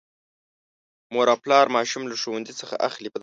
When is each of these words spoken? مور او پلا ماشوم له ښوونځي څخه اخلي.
مور 1.13 1.27
او 1.33 1.37
پلا 1.43 1.59
ماشوم 1.75 2.03
له 2.09 2.15
ښوونځي 2.21 2.53
څخه 2.61 2.75
اخلي. 2.87 3.09